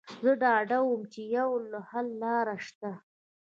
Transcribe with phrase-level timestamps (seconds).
[0.23, 2.91] زه ډاډه وم چې يوه حللاره شته.